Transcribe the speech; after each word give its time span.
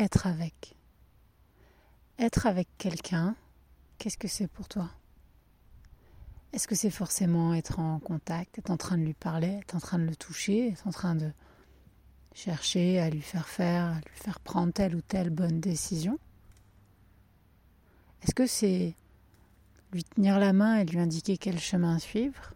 être 0.00 0.26
avec. 0.26 0.74
Être 2.18 2.46
avec 2.46 2.68
quelqu'un, 2.78 3.36
qu'est-ce 3.98 4.18
que 4.18 4.28
c'est 4.28 4.48
pour 4.48 4.68
toi? 4.68 4.90
Est-ce 6.52 6.66
que 6.66 6.74
c'est 6.74 6.90
forcément 6.90 7.54
être 7.54 7.78
en 7.78 8.00
contact, 8.00 8.58
être 8.58 8.70
en 8.70 8.76
train 8.76 8.98
de 8.98 9.04
lui 9.04 9.14
parler, 9.14 9.60
être 9.60 9.76
en 9.76 9.80
train 9.80 9.98
de 9.98 10.06
le 10.06 10.16
toucher, 10.16 10.68
être 10.68 10.86
en 10.86 10.90
train 10.90 11.14
de 11.14 11.30
chercher 12.34 12.98
à 12.98 13.10
lui 13.10 13.20
faire 13.20 13.48
faire, 13.48 13.84
à 13.84 14.00
lui 14.00 14.14
faire 14.14 14.40
prendre 14.40 14.72
telle 14.72 14.96
ou 14.96 15.02
telle 15.02 15.30
bonne 15.30 15.60
décision? 15.60 16.18
Est-ce 18.22 18.34
que 18.34 18.46
c'est 18.46 18.94
lui 19.92 20.04
tenir 20.04 20.38
la 20.38 20.52
main 20.52 20.76
et 20.76 20.84
lui 20.84 20.98
indiquer 20.98 21.36
quel 21.36 21.58
chemin 21.58 21.98
suivre? 21.98 22.54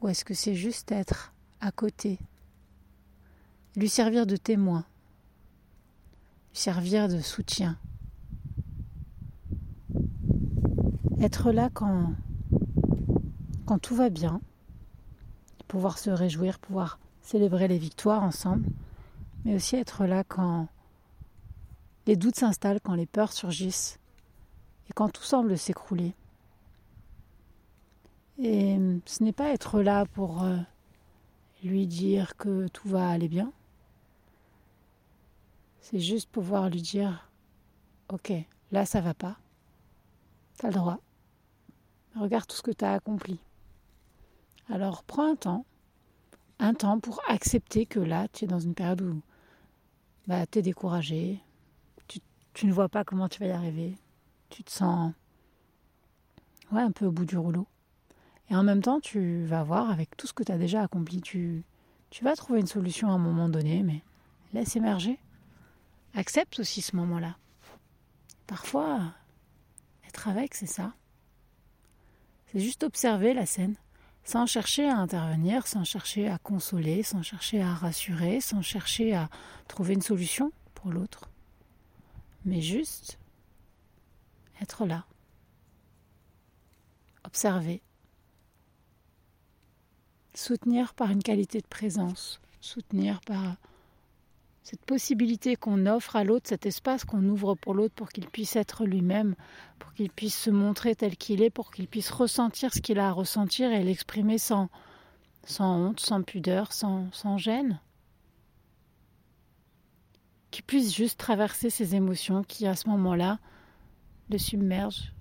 Ou 0.00 0.08
est-ce 0.08 0.24
que 0.24 0.34
c'est 0.34 0.54
juste 0.54 0.92
être 0.92 1.32
à 1.60 1.72
côté, 1.72 2.18
lui 3.76 3.88
servir 3.88 4.26
de 4.26 4.36
témoin, 4.36 4.84
servir 6.56 7.08
de 7.08 7.20
soutien 7.20 7.78
Être 11.20 11.50
là 11.50 11.70
quand, 11.72 12.12
quand 13.64 13.78
tout 13.78 13.94
va 13.94 14.10
bien, 14.10 14.40
pouvoir 15.66 15.98
se 15.98 16.10
réjouir, 16.10 16.58
pouvoir 16.58 16.98
célébrer 17.22 17.68
les 17.68 17.78
victoires 17.78 18.22
ensemble, 18.22 18.68
mais 19.44 19.54
aussi 19.54 19.76
être 19.76 20.04
là 20.06 20.24
quand 20.24 20.68
les 22.06 22.16
doutes 22.16 22.36
s'installent, 22.36 22.80
quand 22.80 22.94
les 22.94 23.06
peurs 23.06 23.32
surgissent 23.32 23.98
et 24.88 24.92
quand 24.92 25.08
tout 25.08 25.22
semble 25.22 25.56
s'écrouler. 25.56 26.14
Et 28.38 28.78
ce 29.06 29.24
n'est 29.24 29.32
pas 29.32 29.48
être 29.48 29.80
là 29.80 30.04
pour 30.04 30.42
euh, 30.42 30.58
lui 31.64 31.86
dire 31.86 32.36
que 32.36 32.68
tout 32.68 32.88
va 32.88 33.08
aller 33.08 33.28
bien. 33.28 33.52
C'est 35.88 36.00
juste 36.00 36.28
pouvoir 36.30 36.68
lui 36.68 36.82
dire 36.82 37.30
Ok, 38.08 38.32
là 38.72 38.84
ça 38.84 39.00
va 39.00 39.14
pas. 39.14 39.36
T'as 40.58 40.66
le 40.66 40.74
droit. 40.74 40.98
Regarde 42.16 42.44
tout 42.48 42.56
ce 42.56 42.62
que 42.62 42.72
tu 42.72 42.84
as 42.84 42.94
accompli. 42.94 43.38
Alors 44.68 45.04
prends 45.04 45.30
un 45.30 45.36
temps 45.36 45.64
un 46.58 46.74
temps 46.74 46.98
pour 46.98 47.20
accepter 47.28 47.86
que 47.86 48.00
là, 48.00 48.26
tu 48.32 48.46
es 48.46 48.48
dans 48.48 48.58
une 48.58 48.74
période 48.74 49.00
où 49.00 49.22
bah, 50.26 50.44
tu 50.46 50.58
es 50.58 50.62
découragé, 50.62 51.40
tu, 52.54 52.66
ne 52.66 52.72
vois 52.72 52.88
pas 52.88 53.04
comment 53.04 53.28
tu 53.28 53.38
vas 53.38 53.46
y 53.46 53.50
arriver, 53.50 53.94
tu 54.48 54.64
te 54.64 54.70
sens 54.72 55.12
ouais, 56.72 56.80
un 56.80 56.90
peu 56.90 57.06
au 57.06 57.12
bout 57.12 57.26
du 57.26 57.36
rouleau. 57.36 57.66
Et 58.50 58.56
en 58.56 58.64
même 58.64 58.82
temps, 58.82 58.98
tu 58.98 59.44
vas 59.44 59.62
voir 59.62 59.90
avec 59.90 60.16
tout 60.16 60.26
ce 60.26 60.32
que 60.32 60.42
tu 60.42 60.50
as 60.50 60.58
déjà 60.58 60.82
accompli, 60.82 61.20
tu, 61.20 61.62
tu 62.10 62.24
vas 62.24 62.34
trouver 62.34 62.58
une 62.58 62.66
solution 62.66 63.08
à 63.08 63.12
un 63.12 63.18
moment 63.18 63.48
donné, 63.48 63.84
mais 63.84 64.02
laisse 64.52 64.74
émerger. 64.74 65.20
Accepte 66.16 66.58
aussi 66.58 66.80
ce 66.80 66.96
moment-là. 66.96 67.36
Parfois, 68.46 69.12
être 70.08 70.28
avec, 70.28 70.54
c'est 70.54 70.64
ça. 70.64 70.94
C'est 72.46 72.60
juste 72.60 72.84
observer 72.84 73.34
la 73.34 73.44
scène 73.44 73.76
sans 74.24 74.46
chercher 74.46 74.88
à 74.88 74.96
intervenir, 74.96 75.66
sans 75.66 75.84
chercher 75.84 76.28
à 76.28 76.38
consoler, 76.38 77.02
sans 77.02 77.22
chercher 77.22 77.60
à 77.60 77.74
rassurer, 77.74 78.40
sans 78.40 78.62
chercher 78.62 79.14
à 79.14 79.28
trouver 79.68 79.92
une 79.92 80.02
solution 80.02 80.52
pour 80.74 80.90
l'autre, 80.90 81.28
mais 82.46 82.62
juste 82.62 83.18
être 84.62 84.86
là, 84.86 85.04
observer, 87.24 87.82
soutenir 90.34 90.94
par 90.94 91.10
une 91.10 91.22
qualité 91.22 91.60
de 91.60 91.66
présence, 91.66 92.40
soutenir 92.60 93.20
par 93.20 93.56
cette 94.66 94.84
possibilité 94.84 95.54
qu'on 95.54 95.86
offre 95.86 96.16
à 96.16 96.24
l'autre, 96.24 96.48
cet 96.48 96.66
espace 96.66 97.04
qu'on 97.04 97.24
ouvre 97.28 97.54
pour 97.54 97.72
l'autre 97.72 97.94
pour 97.94 98.08
qu'il 98.08 98.26
puisse 98.26 98.56
être 98.56 98.84
lui-même, 98.84 99.36
pour 99.78 99.92
qu'il 99.92 100.10
puisse 100.10 100.36
se 100.36 100.50
montrer 100.50 100.96
tel 100.96 101.16
qu'il 101.16 101.40
est, 101.40 101.50
pour 101.50 101.70
qu'il 101.70 101.86
puisse 101.86 102.10
ressentir 102.10 102.74
ce 102.74 102.80
qu'il 102.80 102.98
a 102.98 103.10
à 103.10 103.12
ressentir 103.12 103.70
et 103.70 103.84
l'exprimer 103.84 104.38
sans, 104.38 104.68
sans 105.44 105.78
honte, 105.78 106.00
sans 106.00 106.20
pudeur, 106.22 106.72
sans, 106.72 107.06
sans 107.12 107.38
gêne. 107.38 107.80
Qu'il 110.50 110.64
puisse 110.64 110.92
juste 110.92 111.20
traverser 111.20 111.70
ses 111.70 111.94
émotions 111.94 112.42
qui, 112.42 112.66
à 112.66 112.74
ce 112.74 112.88
moment-là, 112.88 113.38
le 114.30 114.38
submergent, 114.38 115.12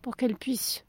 pour 0.00 0.16
qu'elle 0.16 0.36
puisse 0.36 0.84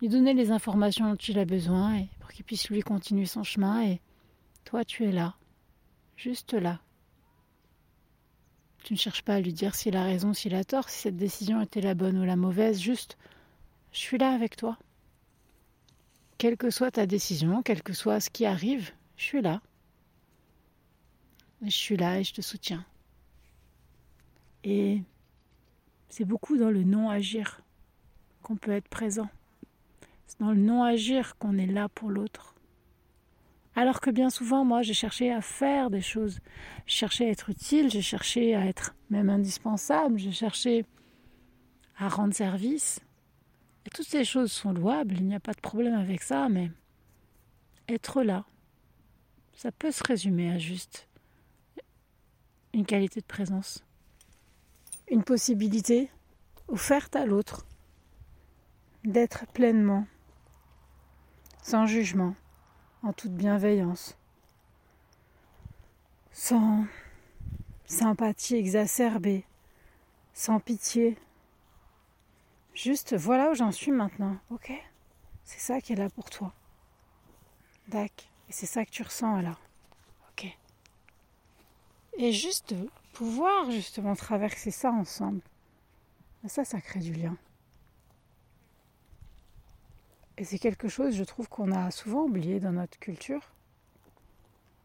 lui 0.00 0.08
donner 0.08 0.34
les 0.34 0.50
informations 0.50 1.08
dont 1.08 1.14
il 1.14 1.38
a 1.38 1.44
besoin 1.44 1.98
et 1.98 2.08
pour 2.18 2.32
qu'il 2.32 2.44
puisse 2.44 2.68
lui 2.68 2.80
continuer 2.80 3.26
son 3.26 3.44
chemin 3.44 3.84
et 3.84 4.00
toi 4.64 4.84
tu 4.84 5.04
es 5.04 5.12
là 5.12 5.36
juste 6.16 6.54
là. 6.54 6.80
Tu 8.84 8.92
ne 8.92 8.98
cherches 8.98 9.22
pas 9.22 9.34
à 9.34 9.40
lui 9.40 9.52
dire 9.52 9.74
s'il 9.74 9.96
a 9.96 10.04
raison, 10.04 10.34
s'il 10.34 10.54
a 10.54 10.64
tort, 10.64 10.90
si 10.90 11.00
cette 11.00 11.16
décision 11.16 11.60
était 11.62 11.80
la 11.80 11.94
bonne 11.94 12.18
ou 12.18 12.24
la 12.24 12.36
mauvaise, 12.36 12.80
juste 12.80 13.16
je 13.92 13.98
suis 13.98 14.18
là 14.18 14.30
avec 14.32 14.56
toi. 14.56 14.76
Quelle 16.36 16.56
que 16.56 16.68
soit 16.70 16.90
ta 16.90 17.06
décision, 17.06 17.62
quel 17.62 17.82
que 17.82 17.92
soit 17.92 18.20
ce 18.20 18.28
qui 18.28 18.44
arrive, 18.44 18.90
je 19.16 19.22
suis 19.22 19.40
là. 19.40 19.62
je 21.62 21.70
suis 21.70 21.96
là 21.96 22.18
et 22.18 22.24
je 22.24 22.34
te 22.34 22.42
soutiens. 22.42 22.84
Et 24.64 25.00
c'est 26.08 26.24
beaucoup 26.24 26.58
dans 26.58 26.70
le 26.70 26.84
non-agir 26.84 27.60
qu'on 28.42 28.56
peut 28.56 28.72
être 28.72 28.88
présent. 28.88 29.28
C'est 30.26 30.40
dans 30.40 30.52
le 30.52 30.60
non-agir 30.60 31.36
qu'on 31.38 31.56
est 31.56 31.66
là 31.66 31.88
pour 31.88 32.10
l'autre. 32.10 32.53
Alors 33.76 34.00
que 34.00 34.10
bien 34.10 34.30
souvent, 34.30 34.64
moi, 34.64 34.82
j'ai 34.82 34.94
cherché 34.94 35.32
à 35.32 35.40
faire 35.40 35.90
des 35.90 36.00
choses. 36.00 36.40
J'ai 36.86 36.98
cherché 36.98 37.26
à 37.26 37.30
être 37.30 37.50
utile, 37.50 37.90
j'ai 37.90 38.02
cherché 38.02 38.54
à 38.54 38.66
être 38.66 38.94
même 39.10 39.30
indispensable, 39.30 40.18
j'ai 40.18 40.32
cherché 40.32 40.84
à 41.96 42.08
rendre 42.08 42.34
service. 42.34 43.00
Et 43.86 43.90
toutes 43.90 44.06
ces 44.06 44.24
choses 44.24 44.52
sont 44.52 44.72
louables, 44.72 45.16
il 45.16 45.26
n'y 45.26 45.34
a 45.34 45.40
pas 45.40 45.52
de 45.52 45.60
problème 45.60 45.94
avec 45.94 46.22
ça, 46.22 46.48
mais 46.48 46.70
être 47.88 48.22
là, 48.22 48.44
ça 49.56 49.72
peut 49.72 49.90
se 49.90 50.02
résumer 50.04 50.50
à 50.50 50.58
juste 50.58 51.08
une 52.72 52.86
qualité 52.86 53.20
de 53.20 53.26
présence, 53.26 53.84
une 55.10 55.22
possibilité 55.22 56.10
offerte 56.68 57.14
à 57.14 57.26
l'autre 57.26 57.66
d'être 59.04 59.46
pleinement, 59.52 60.06
sans 61.62 61.86
jugement, 61.86 62.34
en 63.04 63.12
toute 63.12 63.32
bienveillance, 63.32 64.16
sans 66.32 66.86
sympathie 67.84 68.56
exacerbée, 68.56 69.44
sans 70.32 70.58
pitié. 70.58 71.18
Juste 72.74 73.14
voilà 73.14 73.50
où 73.50 73.54
j'en 73.54 73.72
suis 73.72 73.92
maintenant, 73.92 74.36
ok? 74.50 74.72
C'est 75.44 75.60
ça 75.60 75.80
qui 75.80 75.92
est 75.92 75.96
là 75.96 76.08
pour 76.08 76.30
toi. 76.30 76.52
Dac. 77.88 78.30
Et 78.48 78.52
c'est 78.52 78.66
ça 78.66 78.84
que 78.84 78.90
tu 78.90 79.02
ressens 79.02 79.40
là. 79.42 79.58
Ok? 80.30 80.46
Et 82.16 82.32
juste 82.32 82.74
pouvoir 83.12 83.70
justement 83.70 84.16
traverser 84.16 84.70
ça 84.70 84.90
ensemble. 84.90 85.42
Ça, 86.46 86.64
ça 86.64 86.80
crée 86.80 87.00
du 87.00 87.12
lien. 87.12 87.36
Et 90.44 90.46
c'est 90.46 90.58
quelque 90.58 90.88
chose, 90.88 91.16
je 91.16 91.24
trouve, 91.24 91.48
qu'on 91.48 91.72
a 91.72 91.90
souvent 91.90 92.24
oublié 92.24 92.60
dans 92.60 92.72
notre 92.72 92.98
culture, 92.98 93.40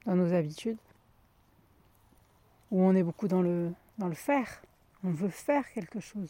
dans 0.06 0.16
nos 0.16 0.34
habitudes, 0.34 0.78
où 2.72 2.82
on 2.82 2.96
est 2.96 3.04
beaucoup 3.04 3.28
dans 3.28 3.42
le, 3.42 3.74
dans 3.98 4.08
le 4.08 4.16
faire. 4.16 4.62
On 5.04 5.12
veut 5.12 5.28
faire 5.28 5.70
quelque 5.74 6.00
chose. 6.00 6.30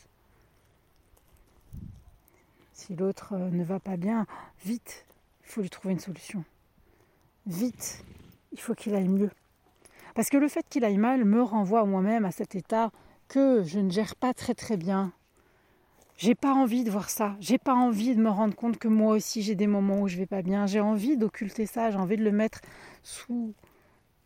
Si 2.74 2.96
l'autre 2.96 3.34
euh, 3.34 3.52
ne 3.52 3.64
va 3.64 3.80
pas 3.80 3.98
bien, 3.98 4.26
vite, 4.66 5.06
il 5.44 5.50
faut 5.50 5.62
lui 5.62 5.70
trouver 5.70 5.94
une 5.94 6.00
solution. 6.00 6.44
Vite, 7.46 8.04
il 8.52 8.60
faut 8.60 8.74
qu'il 8.74 8.96
aille 8.96 9.10
mieux. 9.10 9.30
Parce 10.16 10.32
que 10.32 10.38
le 10.38 10.48
fait 10.48 10.68
qu'il 10.68 10.84
aille 10.84 10.98
mal 10.98 11.24
me 11.24 11.44
renvoie 11.44 11.86
moi-même 11.86 12.26
à 12.26 12.32
cet 12.32 12.56
état 12.56 12.90
que 13.28 13.62
je 13.62 13.78
ne 13.78 13.92
gère 13.92 14.16
pas 14.16 14.34
très 14.34 14.56
très 14.56 14.76
bien 14.76 15.14
j'ai 16.20 16.36
pas 16.36 16.54
envie 16.54 16.84
de 16.84 16.92
voir 16.92 17.10
ça. 17.10 17.38
J'ai 17.40 17.58
pas 17.58 17.74
envie 17.74 18.14
de 18.14 18.22
me 18.22 18.30
rendre 18.30 18.54
compte 18.54 18.78
que 18.78 18.90
moi 18.90 19.16
aussi 19.16 19.42
j'ai 19.42 19.56
des 19.56 19.68
moments 19.68 20.02
où 20.02 20.10
je 20.10 20.18
vais 20.18 20.26
pas 20.26 20.42
bien. 20.42 20.68
J'ai 20.68 20.82
envie 20.82 21.16
d'occulter 21.16 21.66
ça. 21.66 21.92
J'ai 21.92 21.98
envie 21.98 22.18
de 22.18 22.26
le 22.26 22.34
mettre 22.34 22.60
sous, 23.04 23.54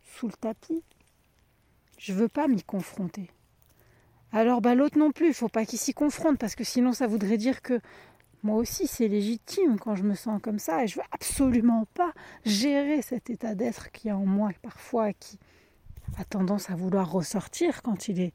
sous 0.02 0.26
le 0.26 0.32
tapis. 0.32 0.82
Je 1.96 2.12
veux 2.12 2.26
pas 2.26 2.48
m'y 2.48 2.64
confronter. 2.64 3.30
Alors 4.32 4.60
bah 4.60 4.74
l'autre 4.74 4.98
non 4.98 5.12
plus. 5.12 5.28
Il 5.28 5.34
faut 5.34 5.48
pas 5.48 5.64
qu'il 5.64 5.78
s'y 5.78 5.94
confronte 5.94 6.36
parce 6.36 6.56
que 6.56 6.64
sinon 6.64 6.92
ça 6.92 7.06
voudrait 7.06 7.36
dire 7.36 7.62
que 7.62 7.80
moi 8.42 8.56
aussi 8.56 8.88
c'est 8.88 9.06
légitime 9.06 9.78
quand 9.78 9.94
je 9.94 10.02
me 10.02 10.16
sens 10.16 10.42
comme 10.42 10.58
ça 10.58 10.82
et 10.82 10.88
je 10.88 10.96
veux 10.96 11.06
absolument 11.12 11.86
pas 11.94 12.12
gérer 12.44 13.02
cet 13.02 13.30
état 13.30 13.54
d'être 13.54 13.92
qui 13.92 14.08
est 14.08 14.12
en 14.12 14.26
moi 14.26 14.50
parfois 14.62 15.12
qui 15.12 15.38
a 16.18 16.24
tendance 16.24 16.70
à 16.70 16.74
vouloir 16.74 17.12
ressortir 17.12 17.82
quand 17.82 18.08
il 18.08 18.20
est 18.20 18.34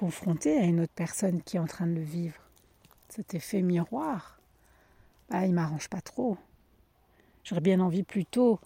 confronté 0.00 0.58
à 0.58 0.64
une 0.64 0.80
autre 0.80 0.92
personne 0.94 1.42
qui 1.42 1.58
est 1.58 1.60
en 1.60 1.66
train 1.66 1.86
de 1.86 1.92
le 1.92 2.00
vivre. 2.00 2.40
Cet 3.10 3.34
effet 3.34 3.60
miroir, 3.60 4.40
bah, 5.28 5.44
il 5.44 5.52
m'arrange 5.52 5.88
pas 5.88 6.00
trop. 6.00 6.38
J'aurais 7.44 7.60
bien 7.60 7.80
envie 7.80 8.02
plutôt 8.02 8.58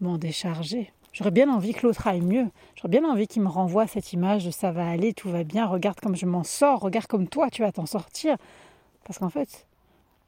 de 0.00 0.04
m'en 0.04 0.18
décharger, 0.18 0.92
J'aurais 1.12 1.32
bien 1.32 1.52
envie 1.52 1.74
que 1.74 1.86
l'autre 1.86 2.06
aille 2.06 2.20
mieux. 2.20 2.50
J'aurais 2.76 2.88
bien 2.88 3.04
envie 3.04 3.26
qu'il 3.26 3.42
me 3.42 3.48
renvoie 3.48 3.88
cette 3.88 4.12
image 4.12 4.44
de 4.44 4.52
ça 4.52 4.70
va 4.70 4.88
aller, 4.88 5.12
tout 5.12 5.28
va 5.28 5.42
bien, 5.42 5.66
regarde 5.66 5.98
comme 5.98 6.14
je 6.14 6.24
m'en 6.24 6.44
sors, 6.44 6.78
regarde 6.80 7.08
comme 7.08 7.26
toi 7.26 7.50
tu 7.50 7.62
vas 7.62 7.72
t'en 7.72 7.86
sortir. 7.86 8.36
Parce 9.04 9.18
qu'en 9.18 9.28
fait, 9.28 9.66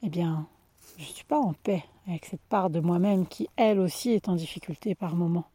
eh 0.03 0.09
bien, 0.09 0.49
je 0.97 1.03
ne 1.03 1.09
suis 1.09 1.25
pas 1.25 1.39
en 1.39 1.53
paix 1.53 1.85
avec 2.09 2.25
cette 2.25 2.43
part 2.43 2.69
de 2.69 2.81
moi-même 2.81 3.29
qui, 3.29 3.49
elle 3.57 3.79
aussi, 3.79 4.11
est 4.11 4.29
en 4.29 4.35
difficulté 4.35 4.97
par 4.97 5.15
moments. 5.15 5.47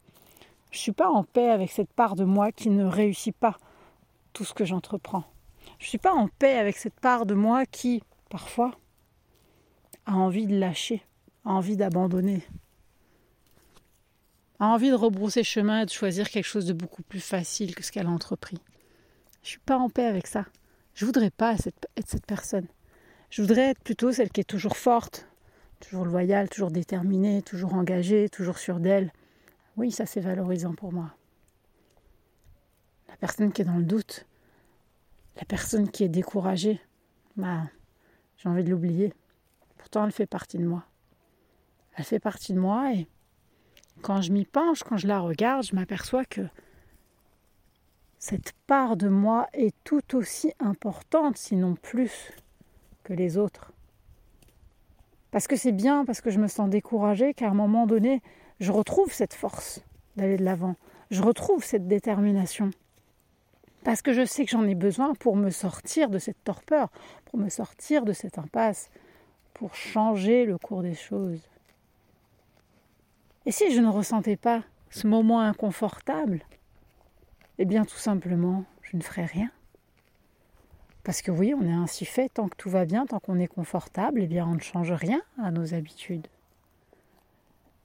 Je 0.78 0.82
ne 0.82 0.84
suis 0.84 0.92
pas 0.92 1.10
en 1.10 1.24
paix 1.24 1.50
avec 1.50 1.72
cette 1.72 1.92
part 1.92 2.16
de 2.16 2.24
moi 2.24 2.52
qui 2.52 2.70
ne 2.70 2.86
réussit 2.86 3.36
pas 3.36 3.58
tout 4.32 4.46
ce 4.46 4.54
que 4.54 4.64
j'entreprends. 4.64 5.24
Je 5.80 5.86
ne 5.86 5.90
suis 5.90 5.98
pas 5.98 6.14
en 6.14 6.28
paix 6.28 6.56
avec 6.56 6.78
cette 6.78 7.00
part 7.00 7.26
de 7.26 7.34
moi 7.34 7.66
qui, 7.66 8.04
parfois, 8.30 8.76
a 10.06 10.14
envie 10.14 10.46
de 10.46 10.56
lâcher, 10.56 11.04
a 11.46 11.50
envie 11.50 11.78
d'abandonner, 11.78 12.44
a 14.60 14.68
envie 14.68 14.92
de 14.92 14.96
rebrousser 14.96 15.44
chemin 15.44 15.82
et 15.82 15.86
de 15.88 15.90
choisir 15.90 16.30
quelque 16.30 16.46
chose 16.46 16.68
de 16.68 16.74
beaucoup 16.74 17.02
plus 17.02 17.22
facile 17.22 17.74
que 17.74 17.84
ce 17.84 17.92
qu'elle 17.92 18.06
a 18.06 18.12
entrepris. 18.12 18.60
Je 19.42 19.48
ne 19.48 19.50
suis 19.50 19.60
pas 19.62 19.80
en 19.80 19.90
paix 19.90 20.06
avec 20.06 20.28
ça. 20.28 20.46
Je 20.94 21.06
ne 21.06 21.08
voudrais 21.08 21.32
pas 21.32 21.56
être 21.56 21.90
cette 22.08 22.28
personne. 22.28 22.68
Je 23.32 23.42
voudrais 23.42 23.72
être 23.72 23.82
plutôt 23.82 24.12
celle 24.12 24.30
qui 24.30 24.42
est 24.42 24.44
toujours 24.44 24.78
forte, 24.78 25.28
toujours 25.80 26.06
loyale, 26.06 26.50
toujours 26.50 26.70
déterminée, 26.70 27.42
toujours 27.42 27.74
engagée, 27.74 28.30
toujours 28.30 28.60
sûre 28.60 28.80
d'elle. 28.80 29.12
Oui, 29.78 29.92
ça 29.92 30.06
c'est 30.06 30.20
valorisant 30.20 30.74
pour 30.74 30.92
moi. 30.92 31.16
La 33.08 33.16
personne 33.16 33.52
qui 33.52 33.62
est 33.62 33.66
dans 33.66 33.78
le 33.78 33.84
doute, 33.84 34.26
la 35.38 35.46
personne 35.46 35.90
qui 35.90 36.04
est 36.04 36.10
découragée, 36.10 36.82
bah, 37.36 37.64
j'ai 38.38 38.50
envie 38.50 38.64
de 38.64 38.72
l'oublier. 38.72 39.14
Pourtant, 39.78 40.06
elle 40.06 40.12
fait 40.12 40.26
partie 40.26 40.58
de 40.58 40.66
moi. 40.66 40.84
Elle 41.96 42.04
fait 42.04 42.20
partie 42.20 42.54
de 42.54 42.60
moi 42.60 42.94
et 42.94 43.08
quand 44.02 44.22
je 44.22 44.32
m'y 44.32 44.46
penche, 44.46 44.84
quand 44.84 44.98
je 44.98 45.08
la 45.08 45.20
regarde, 45.20 45.64
je 45.64 45.76
m'aperçois 45.76 46.26
que 46.26 46.42
cette 48.20 48.54
part 48.66 48.98
de 48.98 49.10
moi 49.10 49.48
est 49.54 49.76
tout 49.84 50.16
aussi 50.16 50.52
importante, 50.60 51.38
sinon 51.38 51.76
plus, 51.76 52.32
que 53.04 53.14
les 53.14 53.38
autres. 53.38 53.74
Parce 55.32 55.48
que 55.48 55.56
c'est 55.56 55.72
bien, 55.72 56.04
parce 56.04 56.22
que 56.22 56.32
je 56.32 56.40
me 56.40 56.48
sens 56.48 56.70
découragée, 56.70 57.34
qu'à 57.34 57.50
un 57.50 57.54
moment 57.54 57.86
donné, 57.86 58.22
je 58.60 58.72
retrouve 58.72 59.14
cette 59.14 59.34
force 59.34 59.82
d'aller 60.16 60.38
de 60.38 60.44
l'avant. 60.44 60.76
Je 61.12 61.22
retrouve 61.22 61.64
cette 61.64 61.88
détermination. 61.88 62.72
Parce 63.84 64.02
que 64.02 64.14
je 64.14 64.26
sais 64.26 64.44
que 64.44 64.52
j'en 64.52 64.68
ai 64.68 64.76
besoin 64.76 65.14
pour 65.14 65.36
me 65.36 65.50
sortir 65.50 66.10
de 66.10 66.20
cette 66.20 66.44
torpeur, 66.44 66.90
pour 67.26 67.40
me 67.40 67.50
sortir 67.50 68.04
de 68.04 68.14
cette 68.14 68.38
impasse, 68.38 68.90
pour 69.54 69.76
changer 69.76 70.46
le 70.46 70.58
cours 70.58 70.82
des 70.82 70.96
choses. 70.96 71.42
Et 73.46 73.52
si 73.52 73.74
je 73.74 73.80
ne 73.80 73.88
ressentais 73.88 74.36
pas 74.36 74.64
ce 74.90 75.08
moment 75.08 75.40
inconfortable, 75.40 76.44
eh 77.60 77.66
bien 77.66 77.86
tout 77.86 77.98
simplement, 77.98 78.66
je 78.82 78.98
ne 78.98 79.02
ferais 79.02 79.26
rien. 79.26 79.50
Parce 81.04 81.22
que 81.22 81.32
oui, 81.32 81.54
on 81.54 81.66
est 81.66 81.72
ainsi 81.72 82.04
fait, 82.04 82.28
tant 82.28 82.50
que 82.50 82.58
tout 82.58 82.70
va 82.70 82.84
bien, 82.84 83.06
tant 83.06 83.20
qu'on 83.20 83.40
est 83.40 83.48
confortable, 83.48 84.22
eh 84.22 84.28
bien 84.28 84.46
on 84.46 84.56
ne 84.56 84.60
change 84.60 84.92
rien 84.92 85.22
à 85.42 85.52
nos 85.52 85.74
habitudes. 85.74 86.28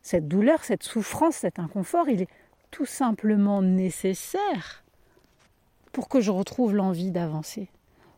Cette 0.02 0.26
douleur, 0.26 0.64
cette 0.64 0.82
souffrance, 0.82 1.36
cet 1.36 1.58
inconfort, 1.58 2.08
il 2.08 2.22
est 2.22 2.30
tout 2.70 2.86
simplement 2.86 3.62
nécessaire 3.62 4.82
pour 5.92 6.08
que 6.08 6.20
je 6.20 6.30
retrouve 6.30 6.74
l'envie 6.74 7.10
d'avancer, 7.10 7.68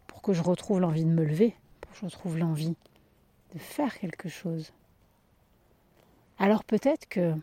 pour 0.06 0.22
que 0.22 0.32
je 0.32 0.42
retrouve 0.42 0.81
l'envie 0.81 1.04
de 1.04 1.10
me 1.10 1.25
lever, 1.25 1.54
pour 1.81 1.92
que 1.92 1.98
je 1.98 2.04
retrouve 2.04 2.38
l'envie 2.38 2.76
de 3.52 3.58
faire 3.58 3.98
quelque 3.98 4.28
chose. 4.28 4.72
Alors 6.38 6.64
peut-être 6.64 7.06
que 7.08 7.34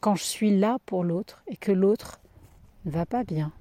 quand 0.00 0.14
je 0.14 0.24
suis 0.24 0.56
là 0.56 0.78
pour 0.86 1.04
l'autre 1.04 1.42
et 1.48 1.56
que 1.56 1.72
l'autre 1.72 2.20
ne 2.84 2.90
va 2.90 3.06
pas 3.06 3.24
bien, 3.24 3.52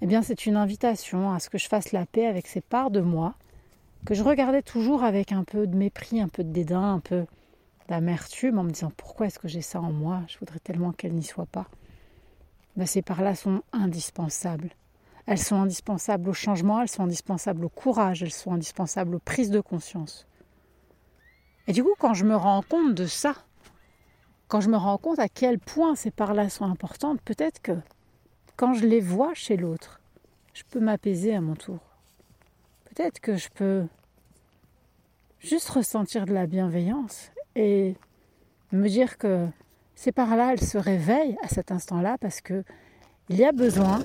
eh 0.00 0.06
bien 0.06 0.22
c'est 0.22 0.46
une 0.46 0.56
invitation 0.56 1.32
à 1.32 1.40
ce 1.40 1.50
que 1.50 1.58
je 1.58 1.68
fasse 1.68 1.92
la 1.92 2.06
paix 2.06 2.26
avec 2.26 2.46
ces 2.46 2.60
parts 2.60 2.90
de 2.90 3.00
moi 3.00 3.34
que 4.06 4.14
je 4.14 4.22
regardais 4.22 4.62
toujours 4.62 5.04
avec 5.04 5.30
un 5.32 5.44
peu 5.44 5.66
de 5.66 5.76
mépris, 5.76 6.20
un 6.20 6.28
peu 6.28 6.42
de 6.42 6.52
dédain, 6.52 6.94
un 6.94 7.00
peu 7.00 7.26
d'amertume 7.90 8.60
en 8.60 8.62
me 8.62 8.70
disant 8.70 8.92
pourquoi 8.96 9.26
est-ce 9.26 9.40
que 9.40 9.48
j'ai 9.48 9.62
ça 9.62 9.80
en 9.80 9.90
moi? 9.90 10.22
Je 10.28 10.38
voudrais 10.38 10.60
tellement 10.60 10.92
qu'elles 10.92 11.12
n'y 11.12 11.24
soient 11.24 11.44
pas. 11.44 11.66
Ben, 12.76 12.86
ces 12.86 13.02
parts-là 13.02 13.34
sont 13.34 13.62
indispensables. 13.72 14.70
Elles 15.26 15.38
sont 15.38 15.56
indispensables 15.56 16.30
au 16.30 16.32
changement, 16.32 16.80
elles 16.80 16.88
sont 16.88 17.02
indispensables 17.02 17.64
au 17.64 17.68
courage, 17.68 18.22
elles 18.22 18.32
sont 18.32 18.52
indispensables 18.52 19.16
aux 19.16 19.18
prises 19.18 19.50
de 19.50 19.60
conscience. 19.60 20.26
Et 21.66 21.72
du 21.72 21.82
coup, 21.82 21.94
quand 21.98 22.14
je 22.14 22.24
me 22.24 22.36
rends 22.36 22.62
compte 22.62 22.94
de 22.94 23.06
ça, 23.06 23.34
quand 24.46 24.60
je 24.60 24.70
me 24.70 24.76
rends 24.76 24.98
compte 24.98 25.18
à 25.18 25.28
quel 25.28 25.58
point 25.58 25.96
ces 25.96 26.12
parts-là 26.12 26.48
sont 26.48 26.64
importantes, 26.64 27.20
peut-être 27.22 27.60
que 27.60 27.76
quand 28.56 28.72
je 28.72 28.86
les 28.86 29.00
vois 29.00 29.34
chez 29.34 29.56
l'autre, 29.56 30.00
je 30.52 30.62
peux 30.70 30.80
m'apaiser 30.80 31.34
à 31.34 31.40
mon 31.40 31.56
tour. 31.56 31.80
Peut-être 32.84 33.18
que 33.18 33.36
je 33.36 33.48
peux 33.48 33.86
juste 35.40 35.68
ressentir 35.70 36.24
de 36.24 36.32
la 36.32 36.46
bienveillance 36.46 37.32
et 37.56 37.94
me 38.72 38.88
dire 38.88 39.18
que 39.18 39.46
ces 39.94 40.12
parts-là, 40.12 40.52
elles 40.52 40.64
se 40.64 40.78
réveillent 40.78 41.36
à 41.42 41.48
cet 41.48 41.70
instant-là 41.70 42.16
parce 42.18 42.40
que 42.40 42.64
il 43.28 43.36
y 43.36 43.44
a 43.44 43.52
besoin 43.52 44.02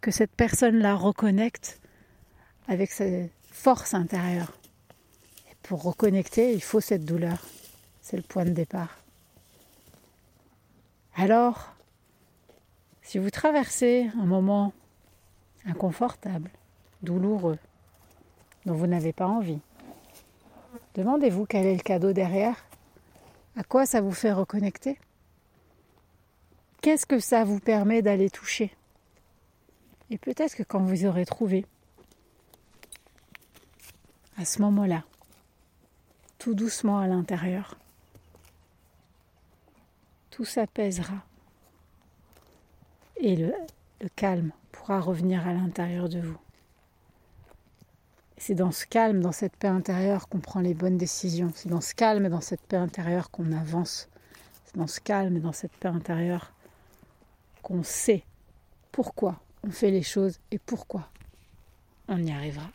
que 0.00 0.10
cette 0.10 0.32
personne-là 0.32 0.94
reconnecte 0.94 1.80
avec 2.68 2.90
ses 2.90 3.30
forces 3.50 3.94
intérieures. 3.94 4.52
Et 5.50 5.54
pour 5.62 5.82
reconnecter, 5.82 6.52
il 6.52 6.62
faut 6.62 6.80
cette 6.80 7.04
douleur. 7.04 7.44
C'est 8.00 8.16
le 8.16 8.22
point 8.22 8.44
de 8.44 8.50
départ. 8.50 8.98
Alors, 11.14 11.74
si 13.02 13.18
vous 13.18 13.30
traversez 13.30 14.10
un 14.18 14.24
moment 14.24 14.72
inconfortable, 15.66 16.50
douloureux, 17.02 17.58
dont 18.64 18.74
vous 18.74 18.86
n'avez 18.86 19.12
pas 19.12 19.26
envie, 19.26 19.60
demandez-vous 20.94 21.44
quel 21.46 21.66
est 21.66 21.76
le 21.76 21.82
cadeau 21.82 22.12
derrière, 22.12 22.64
à 23.56 23.64
quoi 23.64 23.86
ça 23.86 24.00
vous 24.00 24.12
fait 24.12 24.32
reconnecter, 24.32 24.98
qu'est-ce 26.80 27.06
que 27.06 27.18
ça 27.18 27.44
vous 27.44 27.60
permet 27.60 28.02
d'aller 28.02 28.30
toucher? 28.30 28.74
Et 30.10 30.18
peut-être 30.18 30.54
que 30.54 30.62
quand 30.62 30.82
vous 30.82 31.06
aurez 31.06 31.24
trouvé, 31.24 31.64
à 34.36 34.44
ce 34.44 34.60
moment-là, 34.62 35.04
tout 36.38 36.54
doucement 36.54 36.98
à 36.98 37.06
l'intérieur, 37.06 37.78
tout 40.30 40.44
s'apaisera 40.44 41.24
et 43.22 43.36
le, 43.36 43.54
calme 44.16 44.50
pourra 44.72 45.00
revenir 45.00 45.46
à 45.46 45.52
l'intérieur 45.52 46.08
de 46.08 46.20
vous. 46.20 46.38
C'est 48.44 48.56
dans 48.56 48.72
ce 48.72 48.86
calme, 48.86 49.20
dans 49.20 49.30
cette 49.30 49.54
paix 49.54 49.68
intérieure 49.68 50.28
qu'on 50.28 50.40
prend 50.40 50.58
les 50.58 50.74
bonnes 50.74 50.98
décisions. 50.98 51.52
C'est 51.54 51.68
dans 51.68 51.80
ce 51.80 51.94
calme 51.94 52.26
et 52.26 52.28
dans 52.28 52.40
cette 52.40 52.62
paix 52.62 52.76
intérieure 52.76 53.30
qu'on 53.30 53.52
avance. 53.52 54.08
C'est 54.64 54.76
dans 54.78 54.88
ce 54.88 54.98
calme 54.98 55.36
et 55.36 55.40
dans 55.40 55.52
cette 55.52 55.70
paix 55.76 55.86
intérieure 55.86 56.52
qu'on 57.62 57.84
sait 57.84 58.24
pourquoi 58.90 59.40
on 59.62 59.70
fait 59.70 59.92
les 59.92 60.02
choses 60.02 60.40
et 60.50 60.58
pourquoi 60.58 61.08
on 62.08 62.20
y 62.20 62.32
arrivera. 62.32 62.66